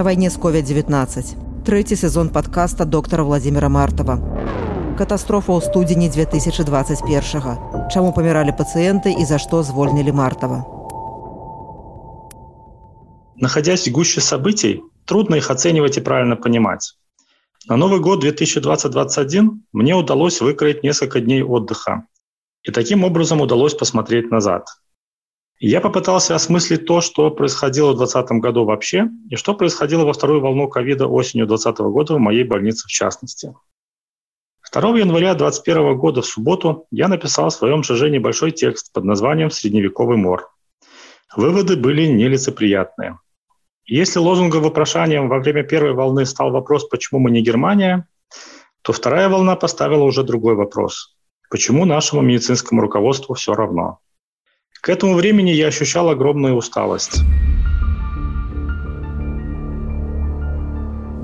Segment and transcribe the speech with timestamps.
[0.00, 1.64] На вайне з COVID-19.
[1.64, 4.16] Трэці сезон падкаста доктара Владзіміра Мартава.
[4.98, 7.88] Катастрофа ў студзені 2021.
[7.92, 10.64] Чаму паміралі пацыенты і за што звольнілі Мартава.
[13.36, 16.98] Находясь в гуще событий, трудно их оценивать и правильно понимать.
[17.68, 22.02] На Новый год 2020-2021 мне удалось выкроить несколько дней отдыха.
[22.62, 24.78] И таким образом удалось посмотреть назад –
[25.67, 30.41] я попытался осмыслить то, что происходило в 2020 году вообще, и что происходило во вторую
[30.41, 33.53] волну ковида осенью 2020 года в моей больнице в частности.
[34.73, 39.51] 2 января 2021 года в субботу я написал в своем ЖЖ небольшой текст под названием
[39.51, 40.49] «Средневековый мор».
[41.35, 43.19] Выводы были нелицеприятные.
[43.85, 48.07] Если лозунговым вопрошанием во время первой волны стал вопрос «Почему мы не Германия?»,
[48.81, 51.15] то вторая волна поставила уже другой вопрос–
[51.51, 53.99] «Почему нашему медицинскому руководству все равно?».
[54.86, 57.24] К этому времени я ощущал огромную усталость.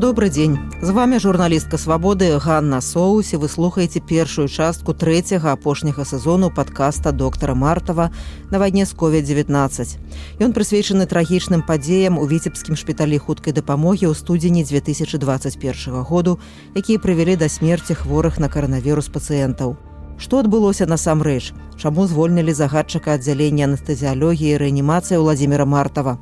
[0.00, 6.50] Добрый дзень з вами журналістка свабоды Ганна соусе вы слухаеце першую частку трэцяга апошняга сезону
[6.50, 8.10] подкаста доктара мартава
[8.50, 14.64] на вайне з covid-19 ён прысвечаны трагічным падзеям у віцебскім шпіталі хуткай дапамогі ў студзені
[14.66, 16.40] 2021 году
[16.74, 19.78] якія прывялі да смерці хворых на каранавірус пацыентаў
[20.17, 21.53] Што адбылося насамрэч?
[21.77, 26.17] Чаму звольнілі загадчыка аддзялення анестэзіялогіі і рэанімацыі Владзіміра Мартава?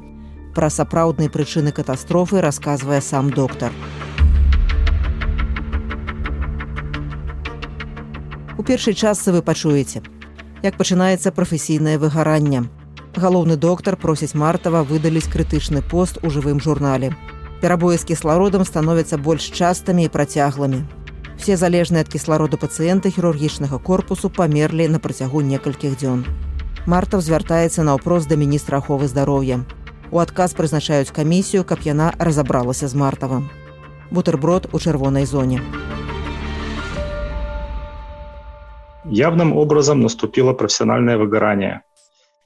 [0.56, 3.72] Пра сапраўдныя прычыны катастрофы расказвае сам доктар.
[8.60, 10.04] У першай частцы вы пачуеце,
[10.64, 12.68] як пачынаецца прафесійнае выгаранне.
[13.16, 17.16] Галоўны доктар просіць Мартава выдаліць крытычны пост у жывым журнале.
[17.64, 20.84] Перабоі з кіслародам становяцца больш частымі і працяглымі.
[21.45, 26.25] Все залежныя ад кіслароду пацыенты хірургічнага корпусу памерлі на працягу некалькіх дзён.
[26.87, 29.65] Мартаў звяртаецца на ўпрос да міністра аховы здароўя.
[30.11, 33.49] У адказ прызначаюць камісію, каб яна разабралася з мартавым.
[34.11, 35.63] Бутерброд у чырвонай зоне.
[39.05, 41.83] Явным образом наступило профессиональное выгорание,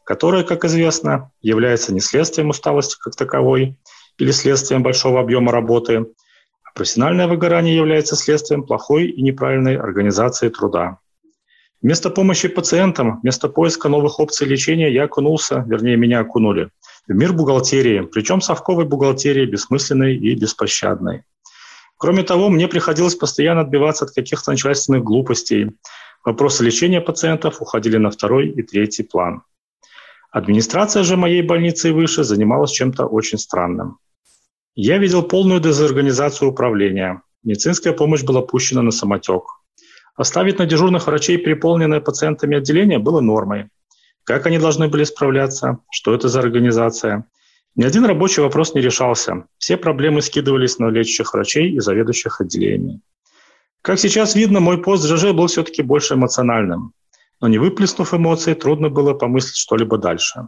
[0.04, 3.76] которое, как известно, является не следствием усталости как таковой
[4.18, 6.06] или следствием большого объема работы,
[6.79, 10.99] Профессиональное выгорание является следствием плохой и неправильной организации труда.
[11.81, 16.69] Вместо помощи пациентам, вместо поиска новых опций лечения я окунулся, вернее, меня окунули,
[17.05, 21.23] в мир бухгалтерии, причем совковой бухгалтерии, бессмысленной и беспощадной.
[21.97, 25.71] Кроме того, мне приходилось постоянно отбиваться от каких-то начальственных глупостей.
[26.23, 29.41] Вопросы лечения пациентов уходили на второй и третий план.
[30.31, 33.97] Администрация же моей больницы и выше занималась чем-то очень странным.
[34.81, 37.21] Я видел полную дезорганизацию управления.
[37.43, 39.43] Медицинская помощь была пущена на самотек.
[40.15, 43.67] Оставить на дежурных врачей переполненное пациентами отделение было нормой.
[44.23, 45.79] Как они должны были справляться?
[45.91, 47.25] Что это за организация?
[47.75, 49.43] Ни один рабочий вопрос не решался.
[49.57, 53.01] Все проблемы скидывались на лечащих врачей и заведующих отделений.
[53.81, 56.93] Как сейчас видно, мой пост ЖЖ был все-таки больше эмоциональным.
[57.41, 60.47] Но не выплеснув эмоции, трудно было помыслить что-либо дальше.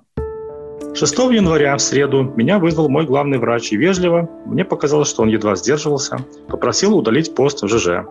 [0.93, 5.29] 6 января, в среду, меня вызвал мой главный врач и вежливо, мне показалось, что он
[5.29, 6.17] едва сдерживался,
[6.49, 8.05] попросил удалить пост в ЖЖ.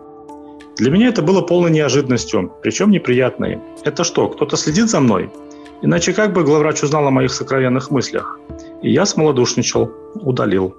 [0.77, 3.59] Для меня это было полной неожиданностью, причем неприятной.
[3.83, 5.29] Это что, кто-то следит за мной?
[5.83, 8.39] Иначе как бы главврач узнал о моих сокровенных мыслях?
[8.81, 10.75] И я смолодушничал, удалил.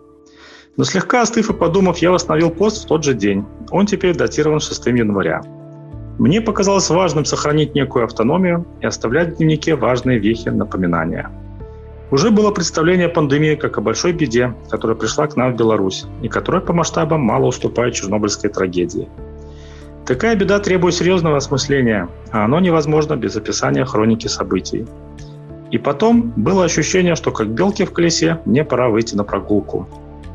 [0.77, 3.45] Но слегка остыв и подумав, я восстановил пост в тот же день.
[3.71, 5.43] Он теперь датирован 6 января.
[6.19, 11.31] Мне показалось важным сохранить некую автономию и оставлять в дневнике важные вехи напоминания.
[12.13, 16.05] Уже было представление о пандемии как о большой беде, которая пришла к нам в Беларусь
[16.21, 19.09] и которая по масштабам мало уступает чернобыльской трагедии.
[20.05, 24.87] Такая беда требует серьезного осмысления, а оно невозможно без описания хроники событий.
[25.71, 29.89] И потом было ощущение, что как белки в колесе мне пора выйти на прогулку.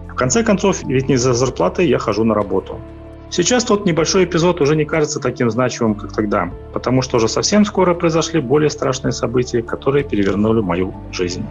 [0.10, 2.80] В конце концов, ведь не за зарплатой я хожу на работу.
[3.31, 7.65] Сейчас тот небольшой эпизод уже не кажется таким значимым, как тогда, потому что уже совсем
[7.65, 11.45] скоро произошли более страшные события, которые перевернули мою жизнь.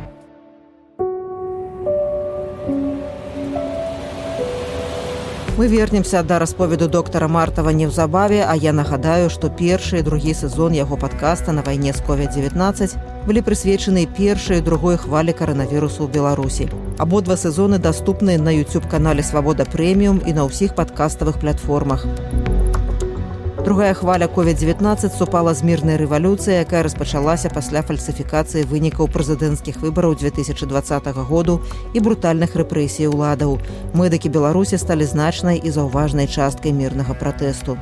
[5.62, 10.74] Мы вернемся да расповеду доктара мартава неўзабаве а я нагадаю што першы і другі сезон
[10.74, 12.96] яго падкаста на вайне з covid-19
[13.28, 19.66] былі прысвечаны першай другой хвалі каранавірусу ў беларусі абодва сезоны даступны на youtube канале свабода
[19.66, 22.42] прэміум і на ўсіх падкаставых платформах у
[23.66, 31.14] Другая хваля COVID-19 супала з мірнай рэвалюцыі, якая распачалася пасля фальсіфікацыі вынікаў прэзідэнцкіх выбараў 2020
[31.30, 31.62] году
[31.94, 33.62] і брутальных рэпрэсій уладаў.
[33.94, 37.78] Мэдыкі Беларусі сталі значнай і заўважнай часткай мірнага пратэсту.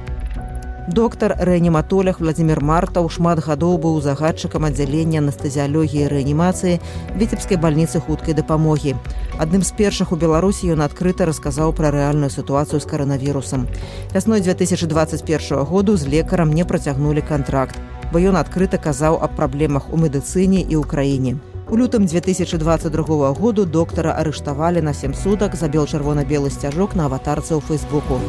[0.86, 6.75] Доктар рэаніматолях Владзімир Мартаў шмат гадоў быў загадчыкам аддзялення анестэзіялогіі рэанімацыі
[7.16, 8.92] віцебскай бальніцы хуткай дапамогі.
[9.40, 13.64] Адным з першых у Беларусі ён адкрыта расказаў пра рэальную сітуацыю з каранавірусам.
[14.12, 17.81] Вясной 2021 году з лекарам не працягнулі кантракт,
[18.12, 21.40] бо ён адкрыта казаў аб праблемах у медыцыне і ў краіне.
[21.72, 27.64] У лютым 2022 году доктара арыштавалі на сем сутак забел чырвона-белы сцяжок на аватарцы ў
[27.64, 28.20] фейсбуку.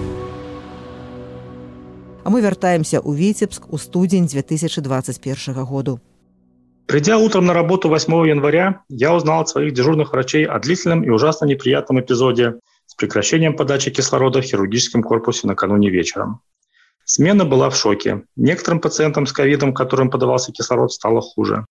[2.25, 6.00] А мы вяртаемся ў Витебск у студень 2021 году.
[6.88, 11.10] Придя утром на работу 8 января, я узнал от своих дежурных врачей о длительном и
[11.10, 12.56] ужасно неприятном эпизоде
[12.88, 16.42] с прекращением подачи кислорода в хирургическом корпусе накануне вечером.
[17.04, 18.24] Смена была в шоке.
[18.36, 21.68] Некоторым пациентам с ковидом, которым подавался кислород, стало хуже.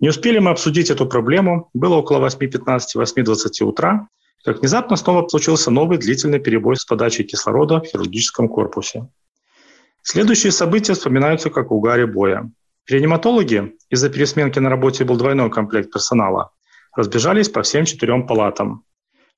[0.00, 4.08] Не успели мы обсудить эту проблему, было около 8.15, 8.20 утра,
[4.44, 9.10] как внезапно снова случился новый длительный перебой с подачей кислорода в хирургическом корпусе.
[10.06, 12.50] Следующие события вспоминаются как у Гарри Боя.
[12.86, 16.50] Реаниматологи, из-за пересменки на работе был двойной комплект персонала,
[16.94, 18.84] разбежались по всем четырем палатам.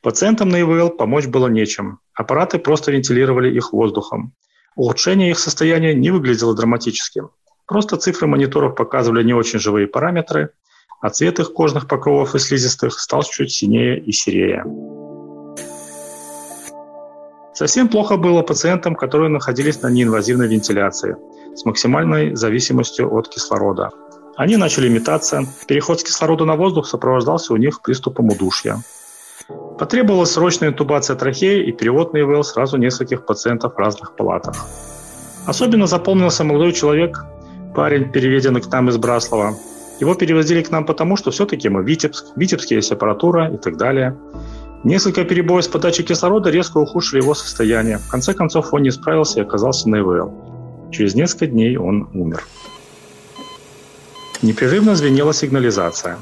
[0.02, 2.00] Пациентам на ИВЛ помочь было нечем.
[2.14, 4.32] Аппараты просто вентилировали их воздухом.
[4.74, 7.30] Улучшение их состояния не выглядело драматическим.
[7.68, 10.50] Просто цифры мониторов показывали не очень живые параметры,
[11.00, 14.64] а цвет их кожных покровов и слизистых стал чуть синее и серее.
[17.56, 21.16] Совсем плохо было пациентам, которые находились на неинвазивной вентиляции
[21.54, 23.92] с максимальной зависимостью от кислорода.
[24.36, 28.82] Они начали метаться, переход с кислорода на воздух сопровождался у них приступом удушья.
[29.78, 34.54] Потребовалась срочная интубация трахеи и перевод на ИВЛ сразу нескольких пациентов в разных палатах.
[35.46, 37.24] Особенно запомнился молодой человек,
[37.74, 39.54] парень, переведенный к нам из Браслова.
[39.98, 42.38] Его перевозили к нам потому, что все-таки мы Витебск, в
[42.70, 44.14] есть аппаратура и так далее.
[44.86, 47.98] Несколько перебоев с подачей кислорода резко ухудшили его состояние.
[47.98, 50.92] В конце концов, он не справился и оказался на ИВЛ.
[50.92, 52.46] Через несколько дней он умер.
[54.42, 56.18] Непрерывно звенела сигнализация.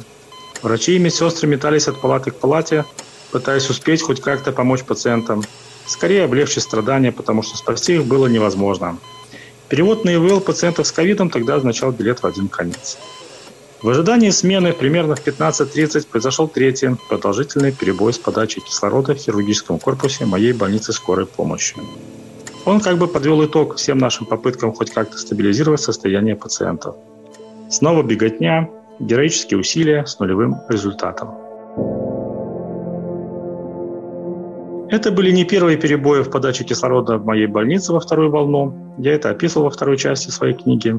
[0.63, 2.87] Врачи и медсестры метались от палаты к палате,
[3.33, 5.43] пытаясь успеть хоть как-то помочь пациентам.
[5.87, 8.97] Скорее облегчить страдания, потому что спасти их было невозможно.
[9.69, 12.97] Перевод на ИВЛ пациентов с ковидом тогда означал билет в один конец.
[13.85, 19.79] В ожидании смены примерно в 15.30 произошел третий продолжительный перебой с подачей кислорода в хирургическом
[19.79, 21.77] корпусе моей больницы скорой помощи.
[22.65, 26.97] Он как бы подвел итог всем нашим попыткам хоть как-то стабилизировать состояние пациентов.
[27.69, 28.71] Снова беготня,
[29.01, 31.35] героические усилия с нулевым результатом.
[34.89, 38.95] Это были не первые перебои в подаче кислорода в моей больнице во вторую волну.
[38.97, 40.99] Я это описывал во второй части своей книги.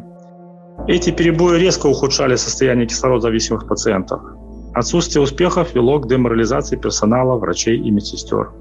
[0.88, 4.22] Эти перебои резко ухудшали состояние кислородозависимых пациентов.
[4.74, 8.52] Отсутствие успехов вело к деморализации персонала, врачей и медсестер.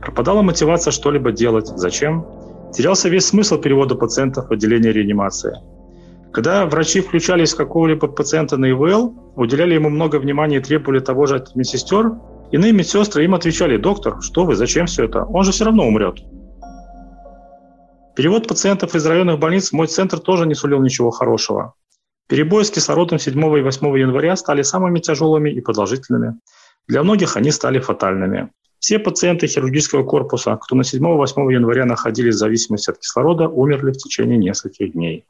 [0.00, 1.66] Пропадала мотивация что-либо делать.
[1.66, 2.26] Зачем?
[2.72, 5.54] Терялся весь смысл перевода пациентов в отделение реанимации.
[6.32, 11.36] Когда врачи включались какого-либо пациента на ИВЛ, уделяли ему много внимания и требовали того же
[11.36, 12.12] от медсестер,
[12.52, 15.24] иные медсестры им отвечали, доктор, что вы, зачем все это?
[15.24, 16.18] Он же все равно умрет.
[18.16, 21.74] Перевод пациентов из районных больниц в мой центр тоже не сулил ничего хорошего.
[22.28, 26.38] Перебои с кислородом 7 и 8 января стали самыми тяжелыми и продолжительными.
[26.86, 28.50] Для многих они стали фатальными.
[28.78, 33.96] Все пациенты хирургического корпуса, кто на 7-8 января находились в зависимости от кислорода, умерли в
[33.96, 35.24] течение нескольких дней.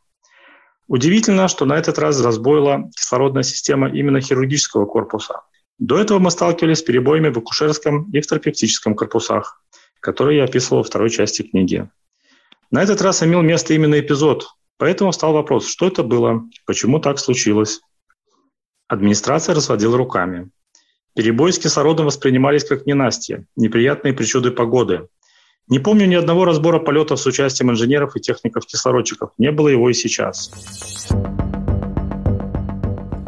[0.86, 5.40] Удивительно, что на этот раз разбоила кислородная система именно хирургического корпуса.
[5.78, 9.62] До этого мы сталкивались с перебоями в акушерском и в терапевтическом корпусах,
[10.00, 11.88] которые я описывал во второй части книги.
[12.74, 17.20] На этот раз имел место именно эпизод, поэтому встал вопрос, что это было, почему так
[17.20, 17.80] случилось.
[18.88, 20.50] Администрация разводила руками.
[21.14, 25.06] Перебои с кислородом воспринимались как ненастье, неприятные причуды погоды.
[25.68, 29.30] Не помню ни одного разбора полетов с участием инженеров и техников-кислородчиков.
[29.38, 30.50] Не было его и сейчас.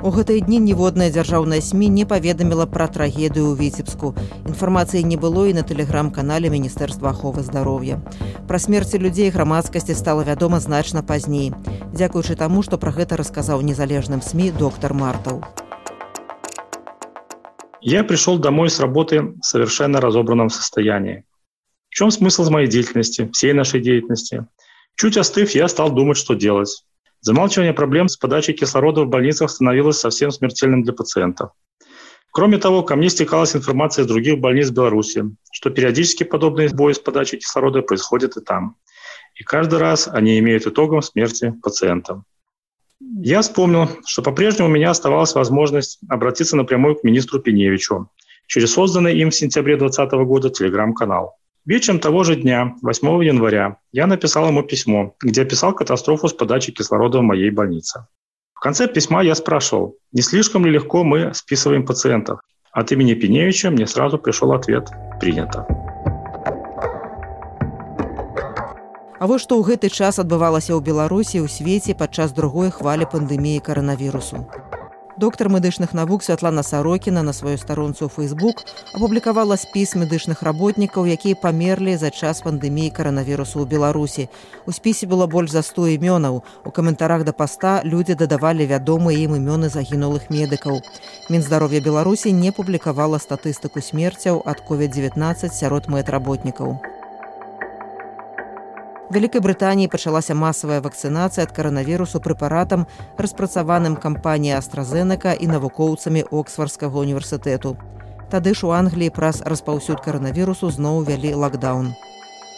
[0.07, 4.15] У гэтыя дні ніводная дзяржаўная сМ не паведаміла пра трагедыю ў віцебску.
[4.47, 7.99] Інфармацыі не было і на тэлеграм-канале міністэрства аховы здароўя.
[8.47, 11.51] Пра смерці людзей грамадскасці стала вядома значна пазней.
[11.91, 15.43] Дзякуючы таму, што пра гэта расказаў незалежным СМ доктор Мартаў.
[17.83, 21.25] Я пришел домой с работы в совершенно разобранном состоянии.
[21.91, 24.47] В чем смысл моей деятельности, всей нашей деятельности?
[24.95, 26.86] Чуть остыв, я стал думать, что делать.
[27.21, 31.51] Замалчивание проблем с подачей кислорода в больницах становилось совсем смертельным для пациентов.
[32.33, 36.99] Кроме того, ко мне стекалась информация из других больниц Беларуси, что периодически подобные сбои с
[36.99, 38.77] подачей кислорода происходят и там.
[39.35, 42.23] И каждый раз они имеют итогом смерти пациента.
[43.01, 48.11] Я вспомнил, что по-прежнему у меня оставалась возможность обратиться напрямую к министру Пеневичу
[48.47, 51.37] через созданный им в сентябре 2020 года телеграм-канал.
[51.66, 56.74] Вечером того же дня, 8 января, я написал ему письмо, где описал катастрофу с подачей
[56.74, 58.08] кислорода в моей больнице.
[58.54, 62.40] В конце письма я спрашивал, не слишком ли легко мы списываем пациентов.
[62.72, 64.90] От имени Пеневича мне сразу пришел ответ
[65.20, 65.68] «принято».
[69.22, 73.62] А вось што ў гэты час адбывалася ў Беларусі ў свеце падчас другой хвалі пандэміі
[73.62, 74.50] каранавірусу.
[75.17, 81.41] Доктар медычных навук Святлана Сарокіна на сваёй старонцу ў Фейсбук апублікавала спіс медычных работнікаў, якія
[81.41, 84.29] памерлі за час пандэміі каранавірусу ў Беларусі.
[84.69, 86.45] У спісе было больш за 100 імёнаў.
[86.69, 90.85] У каментарах да паста людзі дадавалі вядомыя ім імёны загінулых медыкаў.
[91.33, 96.77] Мінздароўя Беларусі не публікавала статыстыку смерцяў ад COVID-19 сярод мэтработнікаў.
[99.07, 102.87] Вялікай Брытаніі пачалася масавая вакцынацыя ад каранавірусу прэпаратам,
[103.23, 107.77] распрацаваным кампаніяй астразенека і навукоўцамі Оксфордскага універсітэту.
[108.35, 111.95] Тады ж у Англіі праз распаўсюд каранавірусу зноў вялі лакдаун.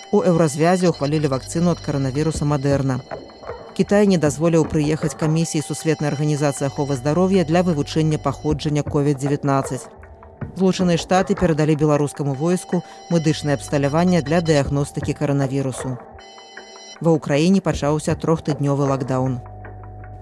[0.09, 3.05] У еўразвязе ўхвалілі вакцыну ад каранавіруса мадэрна.
[3.77, 9.85] Кітай не дазволіў прыехаць камісіі сусветнай арганізацыі аховы здароўя для вывучэння паходжання COVID-19.
[10.57, 12.81] Злучаныя штаты перадалі беларускаму войску
[13.13, 15.99] медычнае абсталяванне для дыягностыкі каранавірусу
[17.02, 19.40] ва ўкраіне пачаўся трохтыднёвы лакдаун.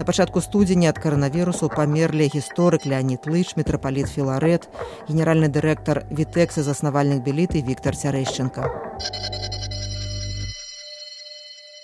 [0.02, 4.66] На пачатку студзеня ад каранавірусу памерлі гісторык Леонид Лыч, мітрапаліт Філарэт,
[5.06, 8.66] генеральны дырэктар Вітэксы заснавальных беліты Виктор Сярэшченко.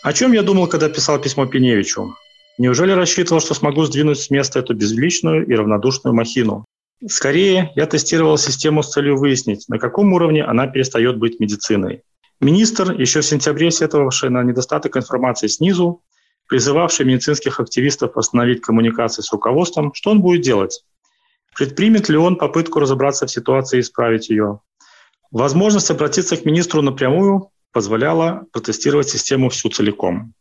[0.01, 2.15] О чем я думал, когда писал письмо Пеневичу?
[2.57, 6.65] Неужели рассчитывал, что смогу сдвинуть с места эту безличную и равнодушную махину?
[7.05, 12.01] Скорее, я тестировал систему с целью выяснить, на каком уровне она перестает быть медициной.
[12.42, 16.02] Министр, еще в сентябре сетовавший на недостаток информации снизу,
[16.48, 20.84] призывавший медицинских активистов остановить коммуникации с руководством, что он будет делать?
[21.54, 24.58] Предпримет ли он попытку разобраться в ситуации и исправить ее?
[25.30, 30.34] Возможность обратиться к министру напрямую позволяла протестировать систему всю целиком.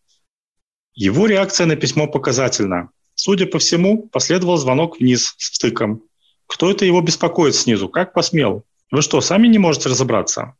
[0.96, 2.89] Его реакция на письмо показательна.
[3.13, 6.01] Судя по всему, последовал звонок вниз с втыком.
[6.48, 7.89] Кто это его беспокоит снизу?
[7.89, 8.65] Как посмел?
[8.89, 10.55] Вы что, сами не можете разобраться?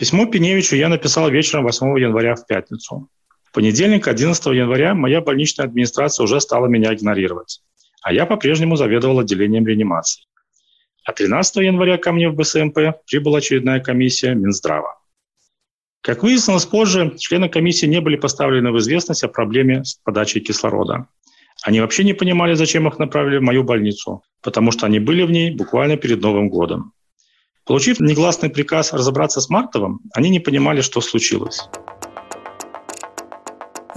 [0.00, 3.10] Письмо Пеневичу я написал вечером 8 января в пятницу.
[3.44, 7.60] В понедельник, 11 января, моя больничная администрация уже стала меня игнорировать,
[8.02, 10.24] а я по-прежнему заведовал отделением реанимации.
[11.04, 14.98] А 13 января ко мне в БСМП прибыла очередная комиссия Минздрава.
[16.00, 21.08] Как выяснилось позже, члены комиссии не были поставлены в известность о проблеме с подачей кислорода.
[21.62, 25.30] Они вообще не понимали, зачем их направили в мою больницу, потому что они были в
[25.30, 26.94] ней буквально перед Новым годом.
[27.69, 31.67] Получив негласный приказ разобраться с Мартовым, они не понимали, что случилось.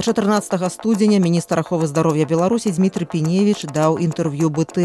[0.01, 4.79] 14 студзеня міністр аховы здароўя беларусі дмітрий пеневич даў інтэрв'ю бт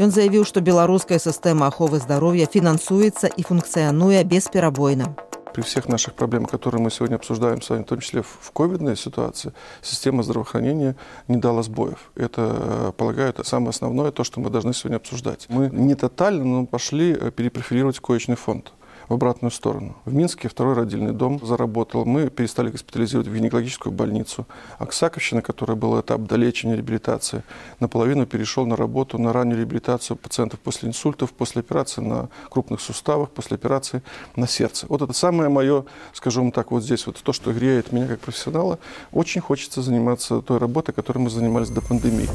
[0.00, 5.12] ён заявіў што беларуская сістэма аховы здароўя фінансуецца і функцыянуе бесперабойна
[5.53, 8.95] при всех наших проблемах, которые мы сегодня обсуждаем с вами, в том числе в ковидной
[8.97, 10.95] ситуации, система здравоохранения
[11.27, 12.11] не дала сбоев.
[12.15, 15.47] Это, э, полагаю, это самое основное, то, что мы должны сегодня обсуждать.
[15.49, 18.73] Мы не тотально, но пошли э, перепрофилировать коечный фонд
[19.11, 19.97] в обратную сторону.
[20.05, 22.05] В Минске второй родильный дом заработал.
[22.05, 24.47] Мы перестали госпитализировать в гинекологическую больницу.
[24.79, 27.43] Аксаковщина, которая была этап долечения, реабилитации,
[27.81, 33.31] наполовину перешел на работу на раннюю реабилитацию пациентов после инсультов, после операции на крупных суставах,
[33.31, 34.01] после операции
[34.37, 34.85] на сердце.
[34.87, 38.79] Вот это самое мое, скажем так, вот здесь вот то, что греет меня как профессионала.
[39.11, 42.29] Очень хочется заниматься той работой, которой мы занимались до пандемии.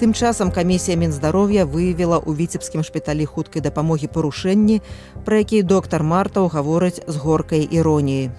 [0.00, 4.80] Тым часам камісія мінздароўя выявіла ў віцебскім шпіталі хуткай дапамогі парушэнні,
[5.26, 8.30] пра які доктар Мартаў гаворыць з горкай іроніі.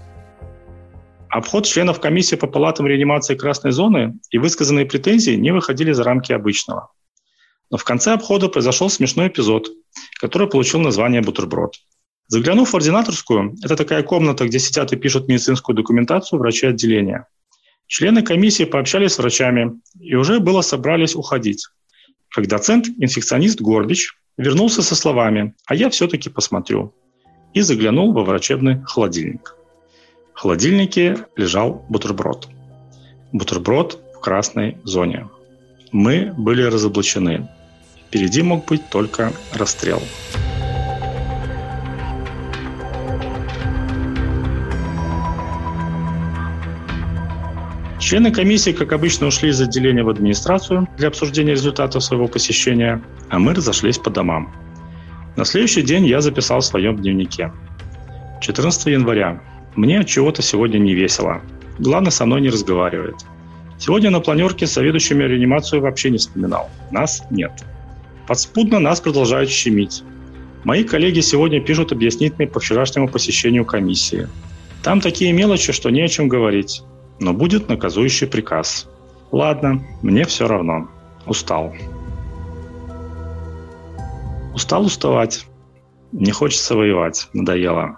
[1.29, 6.33] Обход членов комиссии по палатам реанимации красной зоны и высказанные претензии не выходили за рамки
[6.33, 6.89] обычного.
[7.69, 9.69] Но в конце обхода произошел смешной эпизод,
[10.19, 11.75] который получил название «Бутерброд».
[12.27, 17.34] Заглянув в ординаторскую, это такая комната, где сидят и пишут медицинскую документацию врачи отделения –
[17.86, 21.68] Члены комиссии пообщались с врачами и уже было собрались уходить,
[22.30, 26.94] как доцент-инфекционист Горбич вернулся со словами «А я все-таки посмотрю»
[27.54, 29.54] и заглянул во врачебный холодильник.
[30.34, 32.48] В холодильнике лежал бутерброд.
[33.32, 35.28] Бутерброд в красной зоне.
[35.92, 37.48] Мы были разоблачены.
[38.08, 40.02] Впереди мог быть только расстрел.
[48.06, 53.40] Члены комиссии, как обычно, ушли из отделения в администрацию для обсуждения результатов своего посещения, а
[53.40, 54.54] мы разошлись по домам.
[55.34, 57.50] На следующий день я записал в своем дневнике.
[58.40, 59.42] 14 января.
[59.74, 61.42] Мне от чего-то сегодня не весело.
[61.80, 63.16] Главное, со мной не разговаривает.
[63.76, 66.70] Сегодня на планерке с заведующими реанимацию вообще не вспоминал.
[66.92, 67.50] Нас нет.
[68.28, 70.04] Подспудно нас продолжают щемить.
[70.62, 74.28] Мои коллеги сегодня пишут объяснительные по вчерашнему посещению комиссии.
[74.84, 76.84] Там такие мелочи, что не о чем говорить.
[77.18, 78.88] Но будет наказующий приказ.
[79.32, 80.88] Ладно, мне все равно.
[81.26, 81.74] Устал.
[84.54, 85.46] Устал уставать.
[86.12, 87.28] Не хочется воевать.
[87.32, 87.96] Надоело.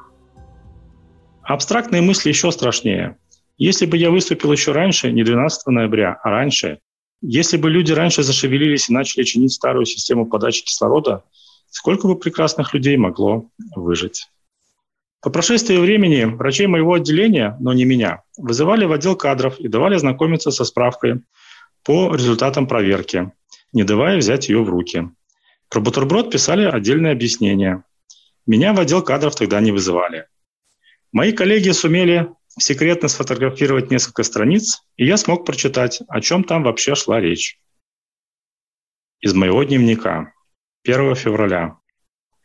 [1.42, 3.16] Абстрактные мысли еще страшнее.
[3.56, 6.78] Если бы я выступил еще раньше, не 12 ноября, а раньше,
[7.20, 11.24] если бы люди раньше зашевелились и начали чинить старую систему подачи кислорода,
[11.70, 14.28] сколько бы прекрасных людей могло выжить.
[15.20, 19.96] По прошествии времени врачей моего отделения, но не меня, вызывали в отдел кадров и давали
[19.96, 21.22] знакомиться со справкой
[21.82, 23.32] по результатам проверки,
[23.72, 25.10] не давая взять ее в руки.
[25.68, 27.82] Про бутерброд писали отдельное объяснение.
[28.46, 30.26] Меня в отдел кадров тогда не вызывали.
[31.10, 36.94] Мои коллеги сумели секретно сфотографировать несколько страниц, и я смог прочитать, о чем там вообще
[36.94, 37.58] шла речь.
[39.20, 40.32] Из моего дневника.
[40.84, 41.76] 1 февраля.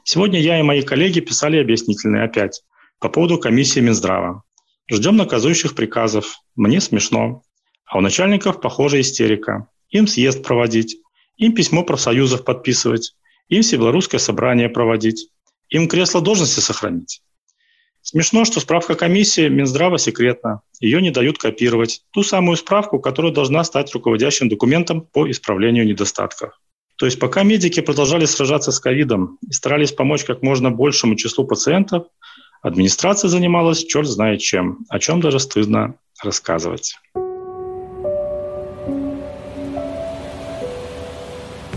[0.04, 2.62] Сегодня я и мои коллеги писали объяснительные опять
[3.00, 4.44] по поводу комиссии Минздрава.
[4.92, 6.40] Ждем наказующих приказов.
[6.56, 7.44] Мне смешно.
[7.86, 9.68] А у начальников, похоже, истерика.
[9.90, 10.98] Им съезд проводить,
[11.38, 13.16] им письмо профсоюзов подписывать,
[13.48, 15.30] им всебелорусское собрание проводить,
[15.70, 17.22] им кресло должности сохранить.
[18.02, 20.62] Смешно, что справка комиссии Минздрава секретна.
[20.82, 22.02] Ее не дают копировать.
[22.12, 26.60] Ту самую справку, которая должна стать руководящим документом по исправлению недостатков.
[26.96, 31.46] То есть пока медики продолжали сражаться с ковидом и старались помочь как можно большему числу
[31.46, 32.06] пациентов,
[32.62, 36.96] администрация занималась черт знает чем, о чем даже стыдно рассказывать.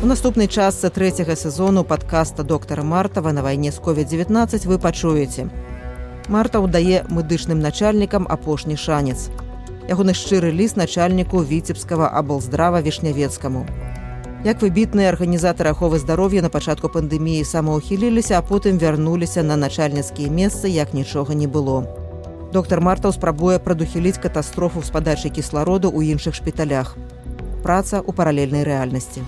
[0.02, 5.48] У наступнай частцы трэцяга сезону падкаста доктара Мартава на вайне з COVID-19 вы пачуеце.
[6.28, 9.30] Марта ўдае медычным начальнікам апошні шанец.
[9.88, 13.66] Ягоны шчыры ліст начальніку віцебскага аблздрава вішнявецкаму.
[14.45, 20.65] Як выбітныя арганізатары аховы здароўя на пачатку пандэміі самаўхіліліся, а потым вярнуліся на начальніцкія месцы,
[20.65, 21.85] як нічога не было.
[22.51, 26.97] Доктор Мартаў спрабуе прадухіліць катастрофу з падачай кіслароду ў іншых шпіталях.
[27.61, 29.21] Праца ў паралельнай рэальнасці.